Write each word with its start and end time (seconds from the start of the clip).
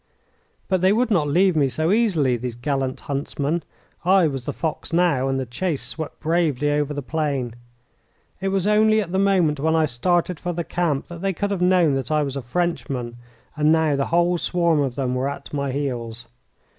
But 0.67 0.81
they 0.81 0.91
would 0.91 1.11
not 1.11 1.27
leave 1.27 1.55
me 1.55 1.69
so 1.69 1.91
easily, 1.91 2.35
these 2.35 2.55
gallant 2.55 3.01
huntsmen. 3.01 3.61
I 4.03 4.25
was 4.25 4.45
the 4.45 4.51
fox 4.51 4.91
now, 4.91 5.27
and 5.29 5.39
the 5.39 5.45
chase 5.45 5.83
swept 5.83 6.19
bravely 6.21 6.71
over 6.71 6.91
the 6.91 7.03
plain. 7.03 7.53
It 8.41 8.47
was 8.47 8.65
only 8.65 8.99
at 8.99 9.11
the 9.11 9.19
moment 9.19 9.59
when 9.59 9.75
I 9.75 9.85
started 9.85 10.39
for 10.39 10.53
the 10.53 10.63
camp 10.63 11.07
that 11.09 11.21
they 11.21 11.33
could 11.33 11.51
have 11.51 11.61
known 11.61 11.93
that 11.93 12.09
I 12.09 12.23
was 12.23 12.35
a 12.35 12.41
Frenchman, 12.41 13.17
and 13.55 13.71
now 13.71 13.95
the 13.95 14.07
whole 14.07 14.39
swarm 14.39 14.79
of 14.79 14.95
them 14.95 15.13
were 15.13 15.29
at 15.29 15.53
my 15.53 15.71
heels. 15.71 16.25